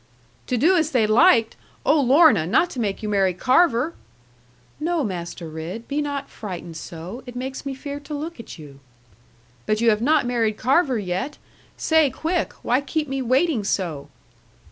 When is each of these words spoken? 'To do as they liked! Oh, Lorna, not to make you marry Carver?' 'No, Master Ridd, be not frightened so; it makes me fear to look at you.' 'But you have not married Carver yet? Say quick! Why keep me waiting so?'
'To 0.47 0.57
do 0.57 0.75
as 0.75 0.89
they 0.89 1.05
liked! 1.05 1.55
Oh, 1.85 2.01
Lorna, 2.01 2.47
not 2.47 2.71
to 2.71 2.79
make 2.79 3.03
you 3.03 3.07
marry 3.09 3.35
Carver?' 3.35 3.93
'No, 4.79 5.03
Master 5.03 5.47
Ridd, 5.47 5.87
be 5.87 6.01
not 6.01 6.27
frightened 6.27 6.75
so; 6.75 7.21
it 7.27 7.35
makes 7.35 7.67
me 7.67 7.75
fear 7.75 7.99
to 7.99 8.15
look 8.15 8.39
at 8.39 8.57
you.' 8.57 8.79
'But 9.67 9.79
you 9.79 9.91
have 9.91 10.01
not 10.01 10.25
married 10.25 10.57
Carver 10.57 10.97
yet? 10.97 11.37
Say 11.77 12.09
quick! 12.09 12.53
Why 12.63 12.81
keep 12.81 13.07
me 13.07 13.21
waiting 13.21 13.63
so?' 13.63 14.07